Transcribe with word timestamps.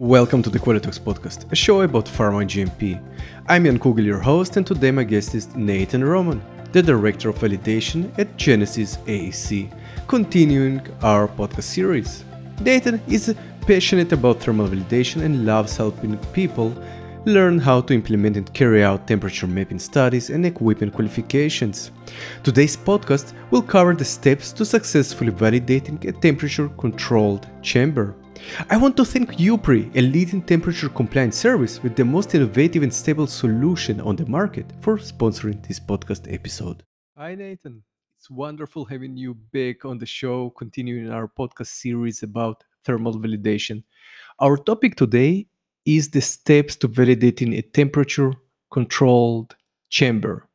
Welcome 0.00 0.42
to 0.42 0.50
the 0.50 0.58
Qualitox 0.58 0.98
podcast, 0.98 1.52
a 1.52 1.54
show 1.54 1.82
about 1.82 2.06
pharma 2.06 2.42
GMP. 2.44 3.00
I'm 3.46 3.64
Jan 3.64 3.78
Kugel, 3.78 4.04
your 4.04 4.18
host, 4.18 4.56
and 4.56 4.66
today 4.66 4.90
my 4.90 5.04
guest 5.04 5.36
is 5.36 5.54
Nathan 5.54 6.02
Roman, 6.02 6.42
the 6.72 6.82
Director 6.82 7.28
of 7.28 7.38
Validation 7.38 8.10
at 8.18 8.36
Genesis 8.36 8.96
AEC, 9.06 9.72
continuing 10.08 10.80
our 11.04 11.28
podcast 11.28 11.62
series. 11.62 12.24
Nathan 12.60 13.00
is 13.06 13.32
passionate 13.68 14.10
about 14.10 14.42
thermal 14.42 14.66
validation 14.66 15.22
and 15.22 15.46
loves 15.46 15.76
helping 15.76 16.18
people 16.32 16.76
learn 17.24 17.60
how 17.60 17.80
to 17.82 17.94
implement 17.94 18.36
and 18.36 18.52
carry 18.52 18.82
out 18.82 19.06
temperature 19.06 19.46
mapping 19.46 19.78
studies 19.78 20.28
and 20.28 20.44
equipment 20.44 20.92
qualifications. 20.92 21.92
Today's 22.42 22.76
podcast 22.76 23.32
will 23.52 23.62
cover 23.62 23.94
the 23.94 24.04
steps 24.04 24.50
to 24.54 24.64
successfully 24.64 25.30
validating 25.30 26.04
a 26.04 26.10
temperature 26.10 26.68
controlled 26.70 27.46
chamber. 27.62 28.16
I 28.70 28.76
want 28.76 28.96
to 28.96 29.04
thank 29.04 29.38
Eupry, 29.38 29.94
a 29.94 30.00
leading 30.00 30.42
temperature 30.42 30.88
compliance 30.88 31.36
service 31.36 31.82
with 31.82 31.96
the 31.96 32.04
most 32.04 32.34
innovative 32.34 32.82
and 32.82 32.92
stable 32.92 33.26
solution 33.26 34.00
on 34.00 34.16
the 34.16 34.26
market, 34.26 34.66
for 34.80 34.98
sponsoring 34.98 35.66
this 35.66 35.80
podcast 35.80 36.32
episode. 36.32 36.82
Hi, 37.16 37.34
Nathan. 37.34 37.82
It's 38.18 38.30
wonderful 38.30 38.84
having 38.84 39.16
you 39.16 39.34
back 39.34 39.84
on 39.84 39.98
the 39.98 40.06
show, 40.06 40.50
continuing 40.50 41.10
our 41.10 41.28
podcast 41.28 41.68
series 41.68 42.22
about 42.22 42.64
thermal 42.84 43.14
validation. 43.14 43.82
Our 44.40 44.56
topic 44.56 44.96
today 44.96 45.46
is 45.84 46.10
the 46.10 46.20
steps 46.20 46.76
to 46.76 46.88
validating 46.88 47.56
a 47.56 47.62
temperature 47.62 48.32
controlled 48.70 49.56
chamber. 49.90 50.48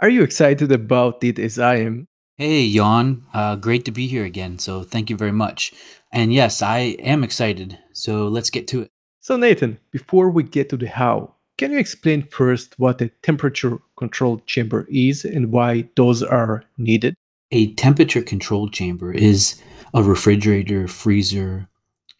Are 0.00 0.08
you 0.08 0.22
excited 0.22 0.72
about 0.72 1.22
it 1.22 1.38
as 1.38 1.58
I 1.58 1.76
am? 1.76 2.08
Hey, 2.36 2.72
Jan. 2.72 3.22
Uh, 3.32 3.54
great 3.54 3.84
to 3.84 3.92
be 3.92 4.08
here 4.08 4.24
again. 4.24 4.58
So, 4.58 4.82
thank 4.82 5.08
you 5.08 5.16
very 5.16 5.30
much. 5.30 5.72
And 6.14 6.32
yes, 6.32 6.62
I 6.62 6.78
am 7.00 7.24
excited. 7.24 7.76
So, 7.92 8.28
let's 8.28 8.48
get 8.48 8.68
to 8.68 8.82
it. 8.82 8.90
So, 9.20 9.36
Nathan, 9.36 9.78
before 9.90 10.30
we 10.30 10.44
get 10.44 10.68
to 10.68 10.76
the 10.76 10.86
how, 10.86 11.34
can 11.58 11.72
you 11.72 11.78
explain 11.78 12.22
first 12.22 12.78
what 12.78 13.02
a 13.02 13.08
temperature 13.22 13.78
controlled 13.96 14.46
chamber 14.46 14.86
is 14.88 15.24
and 15.24 15.50
why 15.50 15.88
those 15.96 16.22
are 16.22 16.62
needed? 16.78 17.16
A 17.50 17.72
temperature 17.74 18.22
controlled 18.22 18.72
chamber 18.72 19.12
is 19.12 19.60
a 19.92 20.04
refrigerator, 20.04 20.86
freezer, 20.86 21.68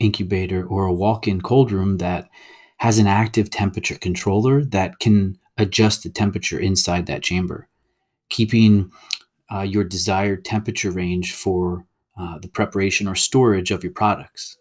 incubator, 0.01 0.67
or 0.67 0.87
a 0.87 0.93
walk 0.93 1.29
in 1.29 1.41
cold 1.41 1.71
room 1.71 1.99
that 1.99 2.29
has 2.79 2.99
an 2.99 3.07
active 3.07 3.49
temperature 3.49 3.97
controller 3.97 4.65
that 4.65 4.99
can 4.99 5.39
adjust 5.57 6.03
the 6.03 6.11
temperature 6.11 6.59
inside 6.59 7.07
that 7.07 7.23
chamber, 7.23 7.69
keeping 8.29 8.91
uh, 9.55 9.63
your 9.63 9.85
desired 9.85 10.45
temperature 10.45 10.91
range 10.91 11.33
for 11.33 11.87
uh, 12.19 12.39
the 12.39 12.49
preparation 12.49 13.09
or 13.09 13.15
storage 13.15 13.71
of 13.71 13.83
your 13.83 13.93
products. 13.93 14.57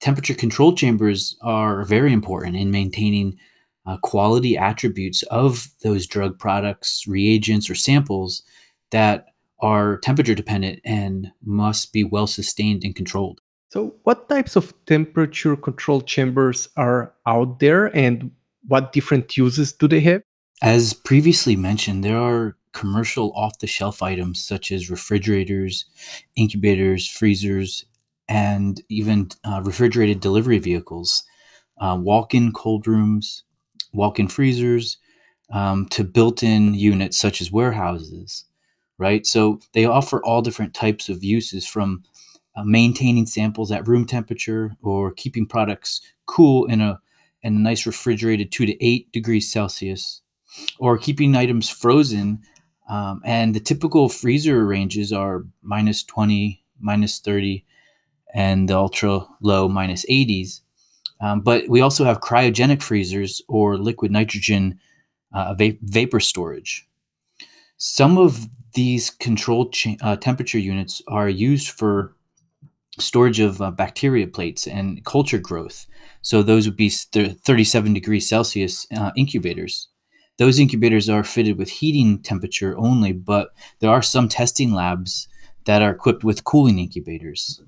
Temperature 0.00 0.34
control 0.34 0.74
chambers 0.74 1.36
are 1.42 1.84
very 1.84 2.12
important 2.12 2.56
in 2.56 2.70
maintaining 2.70 3.38
uh, 3.86 3.96
quality 3.98 4.56
attributes 4.56 5.22
of 5.24 5.68
those 5.82 6.06
drug 6.06 6.38
products, 6.38 7.04
reagents, 7.06 7.68
or 7.68 7.74
samples 7.74 8.42
that 8.90 9.26
are 9.60 9.98
temperature 9.98 10.34
dependent 10.34 10.80
and 10.84 11.30
must 11.44 11.92
be 11.92 12.04
well 12.04 12.26
sustained 12.26 12.82
and 12.84 12.94
controlled. 12.96 13.40
So, 13.68 13.94
what 14.02 14.28
types 14.28 14.56
of 14.56 14.74
temperature 14.86 15.56
control 15.56 16.00
chambers 16.00 16.68
are 16.76 17.14
out 17.26 17.60
there 17.60 17.94
and 17.96 18.30
what 18.66 18.92
different 18.92 19.36
uses 19.36 19.72
do 19.72 19.86
they 19.86 20.00
have? 20.00 20.22
As 20.62 20.92
previously 20.92 21.56
mentioned, 21.56 22.04
there 22.04 22.18
are 22.18 22.56
commercial 22.72 23.32
off 23.34 23.58
the 23.58 23.66
shelf 23.66 24.02
items 24.02 24.44
such 24.44 24.72
as 24.72 24.90
refrigerators, 24.90 25.86
incubators, 26.36 27.06
freezers, 27.06 27.86
and 28.28 28.82
even 28.88 29.30
uh, 29.44 29.62
refrigerated 29.64 30.20
delivery 30.20 30.58
vehicles, 30.58 31.24
uh, 31.80 31.98
walk 32.00 32.34
in 32.34 32.52
cold 32.52 32.86
rooms, 32.86 33.44
walk 33.92 34.18
in 34.20 34.28
freezers, 34.28 34.98
um, 35.52 35.86
to 35.88 36.04
built 36.04 36.42
in 36.42 36.74
units 36.74 37.18
such 37.18 37.40
as 37.40 37.52
warehouses, 37.52 38.44
right? 38.98 39.26
So 39.26 39.60
they 39.74 39.84
offer 39.84 40.22
all 40.24 40.42
different 40.42 40.74
types 40.74 41.08
of 41.08 41.24
uses 41.24 41.66
from 41.66 42.04
uh, 42.56 42.64
maintaining 42.64 43.26
samples 43.26 43.72
at 43.72 43.88
room 43.88 44.06
temperature 44.06 44.76
or 44.82 45.12
keeping 45.12 45.46
products 45.46 46.00
cool 46.26 46.66
in 46.66 46.80
a 46.80 47.00
in 47.42 47.56
a 47.56 47.58
nice 47.58 47.86
refrigerated 47.86 48.52
2 48.52 48.66
to 48.66 48.84
8 48.84 49.12
degrees 49.12 49.50
Celsius 49.50 50.20
or 50.78 50.98
keeping 50.98 51.34
items 51.36 51.70
frozen 51.70 52.40
um, 52.90 53.22
and 53.24 53.54
the 53.54 53.60
typical 53.60 54.08
freezer 54.08 54.66
ranges 54.66 55.12
are 55.12 55.44
minus 55.62 56.02
20, 56.02 56.64
minus 56.80 57.20
30, 57.20 57.64
and 58.34 58.68
the 58.68 58.76
ultra 58.76 59.26
low 59.40 59.68
minus 59.68 60.04
80s. 60.06 60.60
Um, 61.20 61.40
but 61.40 61.68
we 61.68 61.80
also 61.80 62.04
have 62.04 62.20
cryogenic 62.20 62.82
freezers 62.82 63.42
or 63.48 63.78
liquid 63.78 64.10
nitrogen 64.10 64.80
uh, 65.32 65.54
va- 65.54 65.76
vapor 65.82 66.18
storage. 66.18 66.88
Some 67.76 68.18
of 68.18 68.48
these 68.74 69.10
controlled 69.10 69.72
cha- 69.72 69.96
uh, 70.02 70.16
temperature 70.16 70.58
units 70.58 71.00
are 71.06 71.28
used 71.28 71.68
for 71.70 72.16
storage 72.98 73.38
of 73.38 73.62
uh, 73.62 73.70
bacteria 73.70 74.26
plates 74.26 74.66
and 74.66 75.04
culture 75.04 75.38
growth. 75.38 75.86
So 76.22 76.42
those 76.42 76.66
would 76.66 76.76
be 76.76 76.90
37 76.90 77.94
degrees 77.94 78.28
Celsius 78.28 78.86
uh, 78.96 79.12
incubators. 79.16 79.88
Those 80.40 80.58
incubators 80.58 81.10
are 81.10 81.22
fitted 81.22 81.58
with 81.58 81.68
heating 81.68 82.18
temperature 82.18 82.74
only, 82.78 83.12
but 83.12 83.50
there 83.80 83.90
are 83.90 84.00
some 84.00 84.26
testing 84.26 84.72
labs 84.72 85.28
that 85.66 85.82
are 85.82 85.90
equipped 85.90 86.24
with 86.24 86.44
cooling 86.44 86.78
incubators. 86.78 87.60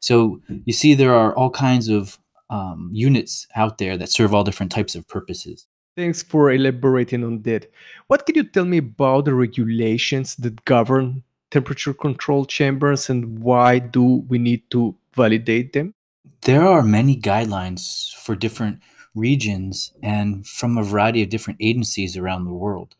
So 0.00 0.40
you 0.64 0.72
see, 0.72 0.94
there 0.94 1.14
are 1.14 1.32
all 1.36 1.50
kinds 1.50 1.88
of 1.88 2.18
um, 2.50 2.90
units 2.92 3.46
out 3.54 3.78
there 3.78 3.96
that 3.96 4.10
serve 4.10 4.34
all 4.34 4.42
different 4.42 4.72
types 4.72 4.96
of 4.96 5.06
purposes. 5.06 5.68
Thanks 5.96 6.20
for 6.20 6.50
elaborating 6.50 7.22
on 7.22 7.42
that. 7.42 7.70
What 8.08 8.26
can 8.26 8.34
you 8.34 8.42
tell 8.42 8.64
me 8.64 8.78
about 8.78 9.26
the 9.26 9.34
regulations 9.34 10.34
that 10.34 10.64
govern 10.64 11.22
temperature 11.52 11.94
control 11.94 12.44
chambers 12.44 13.08
and 13.08 13.38
why 13.38 13.78
do 13.78 14.24
we 14.26 14.38
need 14.38 14.68
to 14.72 14.96
validate 15.14 15.72
them? 15.72 15.94
There 16.40 16.66
are 16.66 16.82
many 16.82 17.16
guidelines 17.16 18.12
for 18.16 18.34
different 18.34 18.80
regions 19.14 19.92
and 20.02 20.46
from 20.46 20.76
a 20.76 20.82
variety 20.82 21.22
of 21.22 21.28
different 21.28 21.58
agencies 21.60 22.16
around 22.16 22.44
the 22.44 22.52
world. 22.52 22.96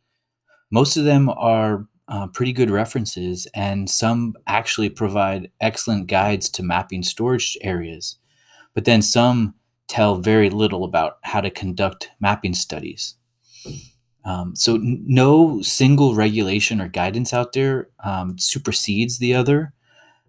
Most 0.71 0.97
of 0.97 1.05
them 1.05 1.29
are 1.29 1.87
uh, 2.09 2.27
pretty 2.29 2.53
good 2.53 2.71
references, 2.71 3.47
and 3.55 3.89
some 3.89 4.35
actually 4.47 4.91
provide 4.91 5.51
excellent 5.61 6.07
guides 6.07 6.49
to 6.51 6.63
mapping 6.63 7.03
storage 7.03 7.57
areas. 7.63 8.19
But 8.75 8.85
then 8.85 9.03
some 9.03 9.55
tell 9.89 10.17
very 10.17 10.51
little 10.51 10.85
about 10.85 11.19
how 11.23 11.41
to 11.41 11.51
conduct 11.51 12.11
mapping 12.21 12.55
studies. 12.55 13.15
Um, 14.25 14.57
so, 14.57 14.77
n- 14.77 15.05
no 15.07 15.61
single 15.63 16.15
regulation 16.15 16.81
or 16.81 16.89
guidance 16.89 17.33
out 17.35 17.53
there 17.53 17.89
um, 18.03 18.39
supersedes 18.39 19.19
the 19.19 19.35
other. 19.35 19.73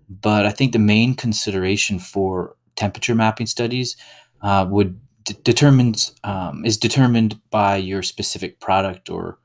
But 0.09 0.46
I 0.46 0.52
think 0.52 0.72
the 0.72 0.79
main 0.79 1.16
consideration 1.16 2.00
for 2.00 2.56
temperature 2.75 3.16
mapping 3.16 3.47
studies 3.47 3.97
uh, 4.41 4.67
would 4.69 5.00
d- 5.25 5.36
determines 5.44 6.13
um, 6.24 6.66
is 6.66 6.78
determined 6.78 7.40
by 7.50 7.75
your 7.78 8.02
specific 8.03 8.59
product 8.59 9.09
or 9.09 9.38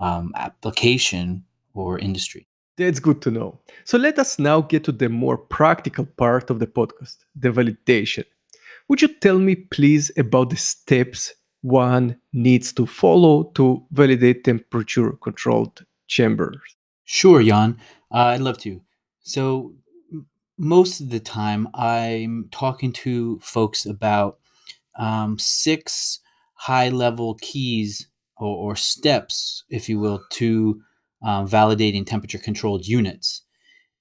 um, 0.00 0.32
application 0.36 1.44
or 1.74 1.98
industry. 1.98 2.46
That's 2.76 3.00
good 3.00 3.20
to 3.22 3.30
know. 3.30 3.58
So 3.84 3.98
let 3.98 4.18
us 4.18 4.38
now 4.38 4.60
get 4.60 4.84
to 4.84 4.92
the 4.92 5.08
more 5.08 5.36
practical 5.36 6.06
part 6.06 6.50
of 6.50 6.60
the 6.60 6.66
podcast, 6.66 7.16
the 7.34 7.50
validation. 7.50 8.24
Would 8.88 9.02
you 9.02 9.08
tell 9.08 9.38
me, 9.38 9.56
please, 9.56 10.10
about 10.16 10.50
the 10.50 10.56
steps 10.56 11.34
one 11.62 12.16
needs 12.32 12.72
to 12.72 12.86
follow 12.86 13.44
to 13.54 13.84
validate 13.90 14.44
temperature 14.44 15.12
controlled 15.12 15.84
chambers? 16.06 16.76
Sure, 17.04 17.42
Jan. 17.42 17.78
Uh, 18.12 18.32
I'd 18.34 18.40
love 18.40 18.58
to. 18.58 18.80
So, 19.20 19.74
most 20.56 21.00
of 21.00 21.10
the 21.10 21.20
time, 21.20 21.68
I'm 21.74 22.48
talking 22.50 22.92
to 22.92 23.38
folks 23.40 23.86
about 23.86 24.38
um, 24.98 25.38
six 25.38 26.20
high 26.54 26.88
level 26.88 27.36
keys 27.40 28.08
or, 28.36 28.72
or, 28.72 28.76
steps, 28.76 29.64
if 29.70 29.88
you 29.88 29.98
will, 29.98 30.22
to 30.30 30.80
um, 31.22 31.48
validating 31.48 32.06
temperature 32.06 32.38
controlled 32.38 32.86
units. 32.86 33.42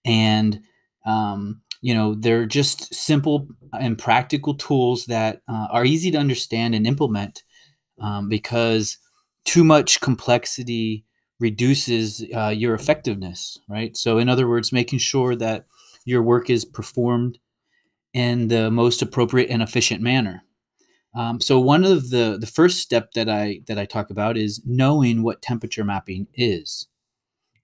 And, 0.06 0.62
um, 1.06 1.62
you 1.82 1.94
know, 1.94 2.16
they're 2.16 2.46
just 2.46 2.94
simple 2.94 3.48
and 3.80 3.98
practical 3.98 4.56
tools 4.56 5.06
that 5.06 5.42
uh, 5.48 5.68
are 5.72 5.86
easy 5.86 6.12
to 6.12 6.18
understand 6.18 6.76
and 6.76 6.88
implement 6.88 7.44
um, 8.00 8.30
because 8.30 8.98
too 9.46 9.64
much 9.64 10.02
complexity 10.02 11.06
reduces 11.40 12.26
uh, 12.36 12.50
your 12.50 12.74
effectiveness, 12.74 13.60
right? 13.70 13.96
So, 13.96 14.18
in 14.18 14.30
other 14.30 14.48
words, 14.48 14.72
making 14.72 15.00
sure 15.00 15.36
that 15.36 15.66
your 16.06 16.22
work 16.22 16.50
is 16.50 16.66
performed 16.66 17.38
in 18.14 18.48
the 18.48 18.72
most 18.72 19.02
appropriate 19.02 19.50
and 19.50 19.62
efficient 19.62 20.02
manner. 20.02 20.44
Um, 21.18 21.42
so 21.42 21.60
one 21.60 21.84
of 21.84 22.12
the 22.12 22.38
the 22.40 22.46
first 22.46 22.80
step 22.80 23.14
that 23.14 23.28
I 23.28 23.62
that 23.66 23.80
I 23.80 23.86
talk 23.86 24.12
about 24.12 24.38
is 24.38 24.62
knowing 24.66 25.24
what 25.24 25.42
temperature 25.42 25.84
mapping 25.84 26.28
is, 26.36 26.88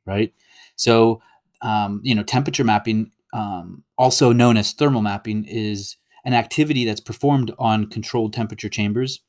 right? 0.08 0.34
So 0.76 1.22
um, 1.62 2.02
you 2.04 2.16
know, 2.16 2.24
temperature 2.24 2.64
mapping, 2.64 3.12
um, 3.32 3.84
also 3.98 4.34
known 4.34 4.58
as 4.58 4.74
thermal 4.74 5.04
mapping, 5.04 5.46
is 5.46 5.98
an 6.26 6.34
activity 6.34 6.84
that's 6.84 7.00
performed 7.00 7.52
on 7.60 7.90
controlled 7.90 8.34
temperature 8.34 8.70
chambers 8.70 9.22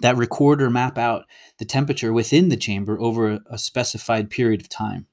that 0.00 0.16
record 0.16 0.62
or 0.62 0.70
map 0.70 0.96
out 0.98 1.24
the 1.58 1.64
temperature 1.64 2.12
within 2.12 2.48
the 2.48 2.56
chamber 2.56 3.00
over 3.00 3.40
a 3.50 3.58
specified 3.58 4.30
period 4.30 4.60
of 4.60 4.68
time. 4.68 5.06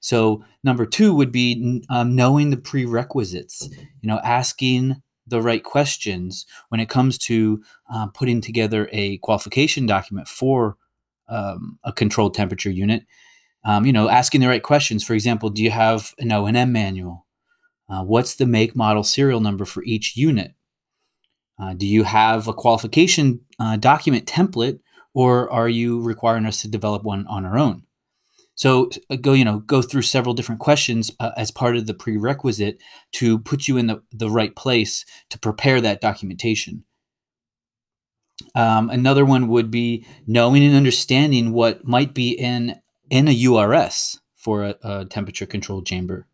So 0.00 0.44
number 0.62 0.86
two 0.86 1.14
would 1.14 1.32
be 1.32 1.82
um, 1.88 2.14
knowing 2.14 2.50
the 2.50 2.56
prerequisites. 2.56 3.68
You 4.00 4.08
know, 4.08 4.20
asking 4.22 5.02
the 5.28 5.42
right 5.42 5.62
questions 5.62 6.46
when 6.68 6.80
it 6.80 6.88
comes 6.88 7.18
to 7.18 7.62
uh, 7.92 8.06
putting 8.08 8.40
together 8.40 8.88
a 8.92 9.18
qualification 9.18 9.86
document 9.86 10.28
for 10.28 10.76
um, 11.28 11.78
a 11.84 11.92
controlled 11.92 12.34
temperature 12.34 12.70
unit. 12.70 13.04
Um, 13.64 13.84
you 13.84 13.92
know, 13.92 14.08
asking 14.08 14.40
the 14.40 14.48
right 14.48 14.62
questions. 14.62 15.04
For 15.04 15.14
example, 15.14 15.50
do 15.50 15.62
you 15.62 15.70
have 15.70 16.14
an 16.18 16.32
O 16.32 16.46
and 16.46 16.56
M 16.56 16.72
manual? 16.72 17.26
Uh, 17.88 18.04
what's 18.04 18.34
the 18.34 18.46
make, 18.46 18.76
model, 18.76 19.02
serial 19.02 19.40
number 19.40 19.64
for 19.64 19.82
each 19.84 20.16
unit? 20.16 20.54
Uh, 21.58 21.74
do 21.74 21.86
you 21.86 22.04
have 22.04 22.46
a 22.46 22.54
qualification 22.54 23.40
uh, 23.58 23.76
document 23.76 24.26
template, 24.26 24.78
or 25.12 25.50
are 25.50 25.68
you 25.68 26.00
requiring 26.00 26.46
us 26.46 26.62
to 26.62 26.68
develop 26.68 27.02
one 27.02 27.26
on 27.26 27.44
our 27.44 27.58
own? 27.58 27.82
So 28.58 28.90
uh, 29.08 29.14
go, 29.14 29.34
you 29.34 29.44
know, 29.44 29.60
go 29.60 29.82
through 29.82 30.02
several 30.02 30.34
different 30.34 30.60
questions 30.60 31.12
uh, 31.20 31.30
as 31.36 31.52
part 31.52 31.76
of 31.76 31.86
the 31.86 31.94
prerequisite 31.94 32.82
to 33.12 33.38
put 33.38 33.68
you 33.68 33.76
in 33.76 33.86
the, 33.86 34.02
the 34.10 34.28
right 34.28 34.54
place 34.54 35.04
to 35.30 35.38
prepare 35.38 35.80
that 35.80 36.00
documentation. 36.00 36.82
Um, 38.56 38.90
another 38.90 39.24
one 39.24 39.46
would 39.46 39.70
be 39.70 40.04
knowing 40.26 40.64
and 40.64 40.74
understanding 40.74 41.52
what 41.52 41.86
might 41.86 42.14
be 42.14 42.30
in 42.32 42.80
in 43.10 43.28
a 43.28 43.44
URS 43.46 44.18
for 44.34 44.64
a, 44.64 44.74
a 44.82 45.04
temperature 45.04 45.46
controlled 45.46 45.86
chamber. 45.86 46.26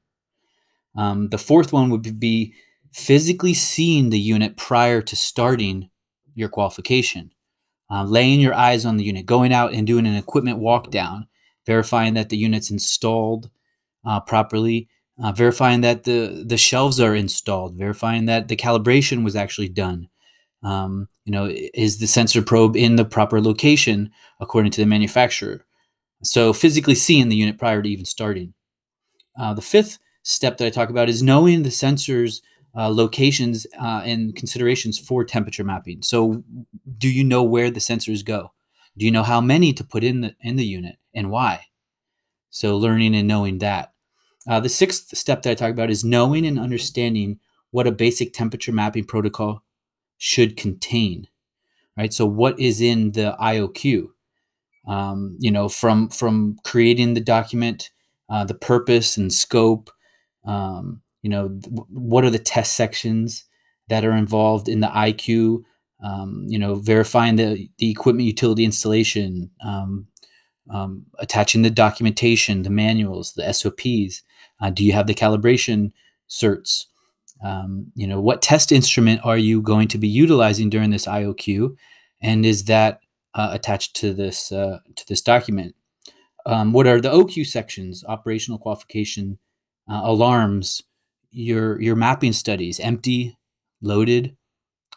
Um, 0.96 1.28
the 1.28 1.38
fourth 1.38 1.74
one 1.74 1.90
would 1.90 2.18
be 2.18 2.54
physically 2.90 3.52
seeing 3.52 4.08
the 4.08 4.18
unit 4.18 4.56
prior 4.56 5.02
to 5.02 5.14
starting 5.14 5.90
your 6.34 6.48
qualification, 6.48 7.32
uh, 7.90 8.04
laying 8.04 8.40
your 8.40 8.54
eyes 8.54 8.86
on 8.86 8.96
the 8.96 9.04
unit, 9.04 9.26
going 9.26 9.52
out 9.52 9.74
and 9.74 9.86
doing 9.86 10.06
an 10.06 10.16
equipment 10.16 10.58
walk 10.58 10.90
down, 10.90 11.28
verifying 11.66 12.14
that 12.14 12.28
the 12.28 12.37
unit's 12.37 12.70
installed 12.70 13.50
uh, 14.05 14.20
properly, 14.20 14.88
uh, 15.22 15.32
verifying 15.32 15.82
that 15.82 16.05
the 16.05 16.44
the 16.46 16.58
shelves 16.58 17.00
are 17.00 17.14
installed, 17.14 17.76
verifying 17.76 18.26
that 18.26 18.49
the 18.49 18.56
calibration 18.56 19.25
was 19.25 19.37
actually 19.37 19.69
done. 19.69 20.08
Um, 20.62 21.08
you 21.25 21.32
know, 21.32 21.50
is 21.75 21.99
the 21.99 22.06
sensor 22.06 22.43
probe 22.43 22.76
in 22.76 22.96
the 22.96 23.05
proper 23.05 23.40
location 23.40 24.11
according 24.40 24.72
to 24.72 24.81
the 24.81 24.87
manufacturer? 24.87 25.66
So 26.25 26.52
physically 26.55 26.96
seeing 26.96 27.28
the 27.28 27.37
unit 27.37 27.58
prior 27.58 27.82
to 27.82 27.90
even 27.90 28.06
starting. 28.06 28.55
Uh, 29.38 29.55
the 29.55 29.62
fifth 29.62 29.99
step 30.22 30.58
that 30.58 30.67
I 30.67 30.70
talk 30.70 30.90
about 30.90 31.10
is 31.10 31.22
knowing 31.22 31.62
the 31.62 31.70
sensors 31.70 32.40
uh, 32.76 32.88
locations 32.88 33.67
uh, 33.81 34.02
and 34.05 34.34
considerations 34.34 34.99
for 34.99 35.25
temperature 35.25 35.64
mapping. 35.64 36.02
So, 36.02 36.44
do 36.99 37.10
you 37.10 37.25
know 37.25 37.43
where 37.43 37.70
the 37.70 37.81
sensors 37.81 38.25
go? 38.25 38.53
Do 38.96 39.05
you 39.05 39.11
know 39.11 39.23
how 39.23 39.41
many 39.41 39.73
to 39.73 39.85
put 39.85 40.05
in 40.05 40.20
the 40.20 40.35
in 40.41 40.56
the 40.56 40.64
unit 40.64 40.96
and 41.14 41.31
why? 41.31 41.67
So, 42.50 42.76
learning 42.76 43.14
and 43.14 43.26
knowing 43.26 43.58
that. 43.58 43.93
Uh, 44.46 44.61
the 44.61 44.69
sixth 44.69 45.17
step 45.17 45.43
that 45.43 45.50
I 45.50 45.55
talk 45.55 45.70
about 45.70 45.91
is 45.91 46.05
knowing 46.05 46.46
and 46.46 46.58
understanding 46.58 47.41
what 47.70 47.87
a 47.87 47.93
basic 47.93 48.32
temperature 48.32 48.73
mapping 48.73 49.05
protocol 49.05 49.62
should 50.19 50.56
contain. 50.56 51.29
Right. 51.96 52.12
So, 52.12 52.26
what 52.26 52.58
is 52.61 52.81
in 52.81 53.12
the 53.12 53.37
IOQ? 53.41 54.08
Um, 54.87 55.37
you 55.41 55.50
know, 55.50 55.69
from 55.69 56.08
from 56.08 56.58
creating 56.64 57.14
the 57.14 57.20
document, 57.20 57.91
uh, 58.29 58.44
the 58.44 58.55
purpose 58.55 59.17
and 59.17 59.32
scope. 59.32 59.91
Um, 60.44 61.02
you 61.25 61.31
know 61.31 61.49
th- 61.49 61.67
what 61.88 62.23
are 62.23 62.31
the 62.31 62.38
test 62.38 62.76
sections 62.76 63.44
that 63.88 64.05
are 64.05 64.12
involved 64.12 64.69
in 64.69 64.81
the 64.81 64.88
iq 64.88 65.62
um, 66.02 66.44
you 66.49 66.58
know 66.58 66.75
verifying 66.75 67.37
the, 67.37 67.69
the 67.79 67.91
equipment 67.91 68.26
utility 68.26 68.64
installation 68.64 69.50
um, 69.64 70.06
um, 70.70 71.06
attaching 71.19 71.62
the 71.62 71.70
documentation 71.70 72.62
the 72.62 72.70
manuals 72.70 73.32
the 73.35 73.52
sops 73.52 74.23
uh, 74.61 74.70
do 74.70 74.85
you 74.85 74.93
have 74.93 75.06
the 75.06 75.14
calibration 75.14 75.93
certs? 76.29 76.85
Um, 77.44 77.93
you 77.94 78.06
know 78.06 78.20
what 78.20 78.43
test 78.43 78.73
instrument 78.73 79.20
are 79.25 79.37
you 79.37 79.61
going 79.61 79.88
to 79.88 79.99
be 79.99 80.08
utilizing 80.08 80.70
during 80.70 80.91
this 80.91 81.06
ioq 81.06 81.76
and 82.23 82.46
is 82.46 82.64
that 82.64 83.00
uh, 83.35 83.50
attached 83.52 83.96
to 83.96 84.14
this 84.14 84.52
uh, 84.52 84.79
to 84.96 85.06
this 85.08 85.20
document? 85.20 85.75
Um, 86.46 86.73
what 86.73 86.87
are 86.87 87.00
the 87.00 87.11
oq 87.11 87.44
sections 87.46 88.05
operational 88.08 88.58
qualification 88.58 89.38
uh, 89.91 90.00
alarms 90.05 90.82
your 91.31 91.81
your 91.82 91.96
mapping 91.96 92.32
studies 92.32 92.81
empty 92.81 93.37
loaded 93.82 94.37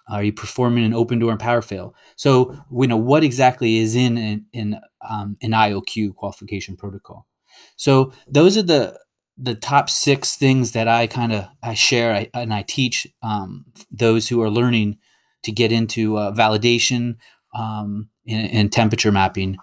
are 0.09 0.23
you 0.23 0.33
performing 0.33 0.85
an 0.85 0.93
open 0.93 1.19
door 1.19 1.31
and 1.31 1.39
power 1.39 1.61
fail? 1.61 1.95
So 2.15 2.57
you 2.71 2.87
know 2.87 2.97
what 2.97 3.23
exactly 3.23 3.77
is 3.77 3.95
in 3.95 4.17
in, 4.17 4.45
in 4.53 4.79
um, 5.07 5.37
an 5.41 5.51
ioq 5.51 6.15
qualification 6.15 6.75
protocol. 6.75 7.27
So 7.75 8.13
those 8.27 8.57
are 8.57 8.63
the 8.63 8.99
the 9.37 9.55
top 9.55 9.89
six 9.89 10.35
things 10.35 10.71
that 10.71 10.87
i 10.87 11.05
kind 11.05 11.31
of 11.31 11.45
i 11.61 11.73
share 11.73 12.13
I, 12.13 12.29
and 12.33 12.53
i 12.53 12.63
teach 12.63 13.05
um, 13.21 13.65
those 13.91 14.27
who 14.27 14.41
are 14.41 14.49
learning 14.49 14.97
to 15.43 15.51
get 15.51 15.71
into 15.71 16.17
uh, 16.17 16.33
validation 16.33 17.17
um, 17.53 18.09
and, 18.27 18.71
temperature 18.71 19.11
mapping. 19.11 19.57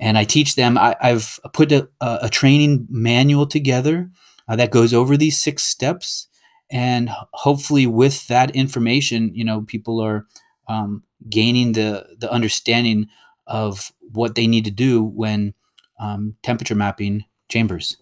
And 0.00 0.16
i 0.16 0.24
teach 0.24 0.54
them 0.54 0.78
I, 0.78 0.96
have 1.00 1.38
put 1.52 1.72
a, 1.72 1.88
a 2.00 2.28
training 2.30 2.86
manual 2.88 3.46
together 3.46 4.10
uh, 4.48 4.56
that 4.56 4.70
goes 4.70 4.94
over 4.94 5.16
these 5.16 5.40
six 5.40 5.62
steps 5.62 6.27
and 6.70 7.10
hopefully 7.32 7.86
with 7.86 8.26
that 8.28 8.54
information 8.54 9.30
you 9.34 9.44
know 9.44 9.62
people 9.62 10.00
are 10.00 10.26
um, 10.68 11.02
gaining 11.28 11.72
the 11.72 12.06
the 12.18 12.30
understanding 12.30 13.06
of 13.46 13.92
what 14.12 14.34
they 14.34 14.46
need 14.46 14.64
to 14.64 14.70
do 14.70 15.02
when 15.02 15.54
um, 16.00 16.34
temperature 16.42 16.74
mapping 16.74 17.24
chambers 17.48 17.96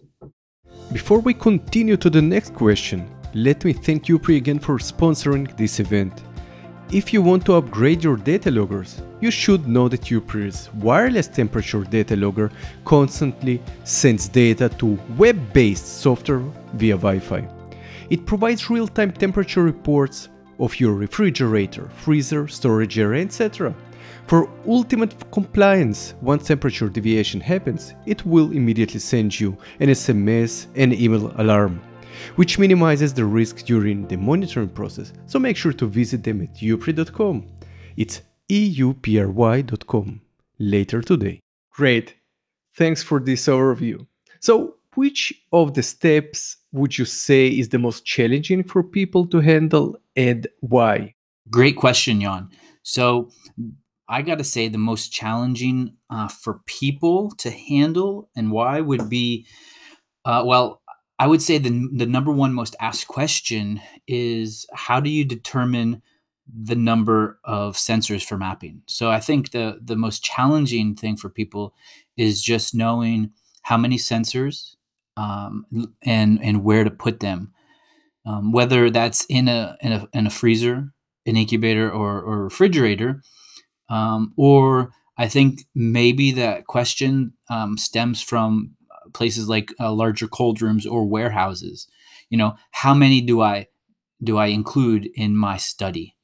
before 0.91 1.19
we 1.19 1.33
continue 1.33 1.97
to 1.97 2.09
the 2.09 2.21
next 2.21 2.53
question 2.53 3.09
let 3.33 3.63
me 3.63 3.73
thank 3.73 4.05
Eupry 4.05 4.37
again 4.37 4.59
for 4.59 4.77
sponsoring 4.77 5.55
this 5.57 5.79
event 5.79 6.23
if 6.89 7.11
you 7.11 7.21
want 7.21 7.45
to 7.45 7.55
upgrade 7.55 8.01
your 8.01 8.15
data 8.15 8.49
loggers, 8.49 9.01
you 9.19 9.29
should 9.29 9.67
know 9.67 9.89
that 9.89 10.03
Eupry's 10.03 10.71
wireless 10.75 11.27
temperature 11.27 11.83
data 11.83 12.15
logger 12.15 12.49
constantly 12.85 13.61
sends 13.83 14.29
data 14.29 14.69
to 14.69 14.97
web-based 15.17 15.99
software 15.99 16.41
via 16.75 16.95
Wi-Fi. 16.95 17.56
It 18.09 18.25
provides 18.25 18.69
real-time 18.69 19.11
temperature 19.11 19.63
reports 19.63 20.29
of 20.59 20.79
your 20.79 20.93
refrigerator, 20.93 21.89
freezer, 21.89 22.47
storage 22.47 22.97
area, 22.97 23.23
etc. 23.23 23.73
For 24.27 24.49
ultimate 24.65 25.31
compliance, 25.31 26.13
once 26.21 26.47
temperature 26.47 26.89
deviation 26.89 27.39
happens, 27.39 27.93
it 28.05 28.25
will 28.25 28.51
immediately 28.51 28.99
send 28.99 29.39
you 29.39 29.57
an 29.79 29.89
SMS 29.89 30.67
and 30.75 30.93
email 30.93 31.33
alarm 31.37 31.81
which 32.35 32.59
minimizes 32.59 33.13
the 33.13 33.25
risk 33.25 33.65
during 33.65 34.07
the 34.07 34.17
monitoring 34.17 34.69
process, 34.69 35.13
so 35.25 35.39
make 35.39 35.57
sure 35.57 35.73
to 35.73 35.85
visit 35.85 36.23
them 36.23 36.41
at 36.41 36.55
eupry.com. 36.55 37.47
It's 37.95 38.21
eupry.com 38.49 40.21
later 40.59 41.01
today. 41.01 41.39
Great. 41.71 42.15
Thanks 42.75 43.03
for 43.03 43.19
this 43.19 43.47
overview. 43.47 44.05
So, 44.39 44.76
which 44.97 45.31
of 45.53 45.75
the 45.75 45.83
steps 45.83 46.57
would 46.71 46.97
you 46.97 47.05
say 47.05 47.47
is 47.47 47.69
the 47.69 47.77
most 47.77 48.03
challenging 48.05 48.63
for 48.63 48.83
people 48.83 49.27
to 49.27 49.39
handle 49.39 49.95
and 50.15 50.47
why? 50.61 51.13
Great 51.51 51.77
question, 51.77 52.19
Jan. 52.21 52.49
So, 52.83 53.29
I 54.09 54.21
got 54.23 54.37
to 54.37 54.43
say, 54.43 54.69
the 54.69 54.77
most 54.77 55.11
challenging 55.11 55.95
uh, 56.09 56.29
for 56.29 56.61
people 56.65 57.31
to 57.39 57.51
handle 57.51 58.29
and 58.35 58.51
why 58.51 58.81
would 58.81 59.09
be 59.09 59.45
uh, 60.25 60.43
well, 60.45 60.81
I 61.19 61.27
would 61.27 61.41
say 61.41 61.57
the 61.57 61.89
the 61.93 62.05
number 62.07 62.31
one 62.31 62.53
most 62.53 62.75
asked 62.79 63.07
question 63.07 63.81
is 64.07 64.65
how 64.73 64.99
do 64.99 65.09
you 65.09 65.25
determine 65.25 66.01
the 66.47 66.75
number 66.75 67.39
of 67.43 67.75
sensors 67.75 68.23
for 68.23 68.37
mapping? 68.37 68.81
So 68.87 69.11
I 69.11 69.19
think 69.19 69.51
the 69.51 69.79
the 69.83 69.95
most 69.95 70.23
challenging 70.23 70.95
thing 70.95 71.17
for 71.17 71.29
people 71.29 71.75
is 72.17 72.41
just 72.41 72.75
knowing 72.75 73.31
how 73.63 73.77
many 73.77 73.97
sensors 73.97 74.76
um, 75.17 75.65
and 76.03 76.39
and 76.41 76.63
where 76.63 76.83
to 76.83 76.91
put 76.91 77.19
them, 77.19 77.51
um, 78.25 78.51
whether 78.51 78.89
that's 78.89 79.25
in 79.25 79.47
a, 79.47 79.75
in 79.81 79.91
a 79.91 80.07
in 80.13 80.27
a 80.27 80.29
freezer, 80.29 80.91
an 81.25 81.35
incubator, 81.35 81.91
or 81.91 82.21
or 82.21 82.43
refrigerator, 82.43 83.21
um, 83.89 84.33
or 84.37 84.91
I 85.17 85.27
think 85.27 85.61
maybe 85.73 86.31
that 86.33 86.67
question 86.67 87.33
um, 87.49 87.77
stems 87.77 88.21
from 88.21 88.75
places 89.13 89.49
like 89.49 89.73
uh, 89.79 89.91
larger 89.91 90.27
cold 90.27 90.61
rooms 90.61 90.85
or 90.85 91.05
warehouses. 91.05 91.87
You 92.29 92.37
know 92.37 92.55
how 92.71 92.93
many 92.93 93.21
do 93.21 93.41
i 93.41 93.67
do 94.23 94.37
i 94.37 94.47
include 94.47 95.09
in 95.15 95.35
my 95.35 95.57
study? 95.57 96.15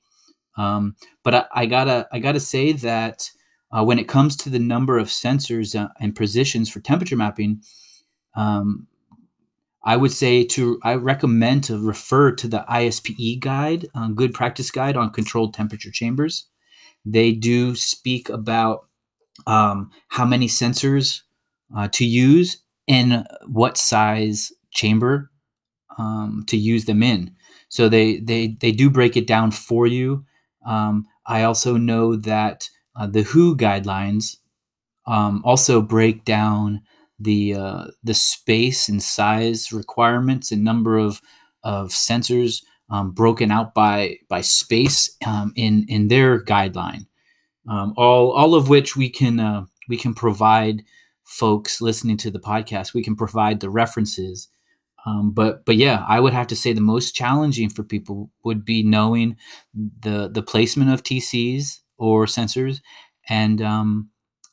Um, 0.55 0.95
but 1.23 1.33
I, 1.33 1.45
I, 1.53 1.65
gotta 1.65 2.07
i 2.11 2.19
gotta 2.19 2.39
say 2.39 2.73
that 2.73 3.31
uh, 3.71 3.83
when 3.83 3.97
it 3.97 4.07
comes 4.07 4.35
to 4.35 4.51
the 4.51 4.59
number 4.59 4.99
of 4.99 5.07
sensors 5.07 5.79
uh, 5.79 5.87
and 5.99 6.15
positions 6.15 6.69
for 6.69 6.79
temperature 6.79 7.15
mapping 7.15 7.63
um, 8.35 8.87
I 9.83 9.97
would 9.97 10.11
say 10.11 10.45
to 10.45 10.79
I 10.83 10.95
recommend 10.95 11.65
to 11.65 11.77
refer 11.77 12.31
to 12.33 12.47
the 12.47 12.65
ISPE 12.69 13.39
guide, 13.39 13.87
uh, 13.93 14.07
Good 14.09 14.33
Practice 14.33 14.71
Guide 14.71 14.95
on 14.95 15.11
Controlled 15.11 15.53
Temperature 15.53 15.91
Chambers. 15.91 16.47
They 17.05 17.33
do 17.33 17.75
speak 17.75 18.29
about 18.29 18.87
um, 19.45 19.91
how 20.09 20.25
many 20.25 20.47
sensors 20.47 21.21
uh, 21.75 21.89
to 21.89 22.05
use 22.05 22.63
and 22.87 23.27
what 23.45 23.77
size 23.77 24.53
chamber 24.71 25.31
um, 25.97 26.45
to 26.47 26.57
use 26.57 26.85
them 26.85 27.03
in. 27.03 27.35
So 27.69 27.89
they 27.89 28.19
they 28.19 28.57
they 28.61 28.71
do 28.71 28.89
break 28.89 29.17
it 29.17 29.27
down 29.27 29.51
for 29.51 29.85
you. 29.87 30.25
Um, 30.65 31.07
I 31.25 31.43
also 31.43 31.77
know 31.77 32.15
that 32.15 32.69
uh, 32.95 33.07
the 33.07 33.23
WHO 33.23 33.57
guidelines 33.57 34.37
um, 35.05 35.41
also 35.43 35.81
break 35.81 36.23
down 36.23 36.81
the 37.23 37.55
uh, 37.55 37.85
the 38.03 38.13
space 38.13 38.89
and 38.89 39.01
size 39.01 39.71
requirements 39.71 40.51
and 40.51 40.63
number 40.63 40.97
of 40.97 41.21
of 41.63 41.89
sensors 41.89 42.63
um, 42.89 43.11
broken 43.11 43.51
out 43.51 43.73
by 43.73 44.17
by 44.29 44.41
space 44.41 45.15
um, 45.25 45.53
in 45.55 45.85
in 45.87 46.07
their 46.07 46.43
guideline. 46.43 47.07
Um, 47.69 47.93
all 47.97 48.31
all 48.31 48.55
of 48.55 48.69
which 48.69 48.95
we 48.95 49.09
can 49.09 49.39
uh, 49.39 49.65
we 49.87 49.97
can 49.97 50.13
provide 50.13 50.83
folks 51.23 51.81
listening 51.81 52.17
to 52.17 52.31
the 52.31 52.39
podcast. 52.39 52.93
We 52.93 53.03
can 53.03 53.15
provide 53.15 53.59
the 53.59 53.69
references. 53.69 54.49
Um, 55.05 55.31
but 55.31 55.65
but 55.65 55.75
yeah, 55.77 56.05
I 56.07 56.19
would 56.19 56.33
have 56.33 56.47
to 56.47 56.55
say 56.55 56.73
the 56.73 56.81
most 56.81 57.15
challenging 57.15 57.69
for 57.69 57.83
people 57.83 58.31
would 58.43 58.63
be 58.65 58.83
knowing 58.83 59.37
the 59.73 60.29
the 60.29 60.43
placement 60.43 60.91
of 60.91 61.03
TCs 61.03 61.79
or 61.97 62.25
sensors 62.25 62.81
and 63.29 63.61
um, 63.61 64.09